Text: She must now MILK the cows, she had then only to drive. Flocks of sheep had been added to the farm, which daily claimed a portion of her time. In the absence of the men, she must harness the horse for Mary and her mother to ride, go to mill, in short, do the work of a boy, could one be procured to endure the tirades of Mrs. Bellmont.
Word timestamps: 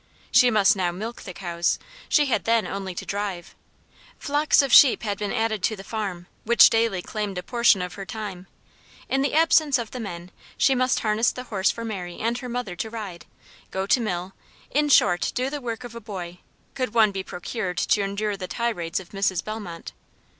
She 0.31 0.49
must 0.49 0.75
now 0.75 0.91
MILK 0.91 1.21
the 1.21 1.33
cows, 1.35 1.77
she 2.09 2.25
had 2.25 2.45
then 2.45 2.65
only 2.65 2.95
to 2.95 3.05
drive. 3.05 3.53
Flocks 4.17 4.63
of 4.63 4.73
sheep 4.73 5.03
had 5.03 5.19
been 5.19 5.31
added 5.31 5.61
to 5.61 5.75
the 5.75 5.83
farm, 5.83 6.25
which 6.43 6.71
daily 6.71 7.03
claimed 7.03 7.37
a 7.37 7.43
portion 7.43 7.83
of 7.83 7.93
her 7.93 8.03
time. 8.07 8.47
In 9.09 9.21
the 9.21 9.35
absence 9.35 9.77
of 9.77 9.91
the 9.91 9.99
men, 9.99 10.31
she 10.57 10.73
must 10.73 11.01
harness 11.01 11.31
the 11.31 11.43
horse 11.43 11.69
for 11.69 11.85
Mary 11.85 12.17
and 12.17 12.39
her 12.39 12.49
mother 12.49 12.75
to 12.77 12.89
ride, 12.89 13.27
go 13.69 13.85
to 13.85 13.99
mill, 14.01 14.33
in 14.71 14.89
short, 14.89 15.31
do 15.35 15.51
the 15.51 15.61
work 15.61 15.83
of 15.83 15.93
a 15.93 16.01
boy, 16.01 16.39
could 16.73 16.95
one 16.95 17.11
be 17.11 17.21
procured 17.21 17.77
to 17.77 18.01
endure 18.01 18.35
the 18.35 18.47
tirades 18.47 18.99
of 18.99 19.09
Mrs. 19.09 19.43
Bellmont. 19.43 19.91